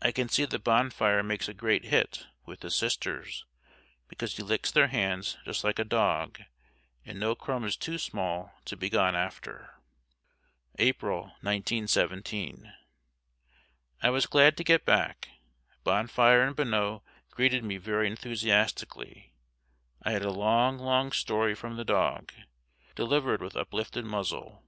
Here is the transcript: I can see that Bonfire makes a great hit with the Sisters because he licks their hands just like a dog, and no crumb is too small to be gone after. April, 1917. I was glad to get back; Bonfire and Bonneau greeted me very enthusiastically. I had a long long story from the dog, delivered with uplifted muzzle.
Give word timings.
I 0.00 0.12
can 0.12 0.28
see 0.28 0.44
that 0.44 0.62
Bonfire 0.62 1.24
makes 1.24 1.48
a 1.48 1.52
great 1.52 1.86
hit 1.86 2.28
with 2.46 2.60
the 2.60 2.70
Sisters 2.70 3.44
because 4.06 4.36
he 4.36 4.42
licks 4.44 4.70
their 4.70 4.86
hands 4.86 5.36
just 5.44 5.64
like 5.64 5.80
a 5.80 5.84
dog, 5.84 6.40
and 7.04 7.18
no 7.18 7.34
crumb 7.34 7.64
is 7.64 7.76
too 7.76 7.98
small 7.98 8.52
to 8.66 8.76
be 8.76 8.88
gone 8.88 9.16
after. 9.16 9.80
April, 10.78 11.22
1917. 11.40 12.72
I 14.00 14.10
was 14.10 14.26
glad 14.26 14.56
to 14.58 14.62
get 14.62 14.84
back; 14.84 15.30
Bonfire 15.82 16.42
and 16.42 16.54
Bonneau 16.54 17.02
greeted 17.32 17.64
me 17.64 17.78
very 17.78 18.06
enthusiastically. 18.06 19.32
I 20.04 20.12
had 20.12 20.22
a 20.24 20.30
long 20.30 20.78
long 20.78 21.10
story 21.10 21.56
from 21.56 21.74
the 21.76 21.84
dog, 21.84 22.32
delivered 22.94 23.42
with 23.42 23.56
uplifted 23.56 24.04
muzzle. 24.04 24.62